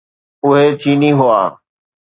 [0.45, 1.43] اهي چيني هئا.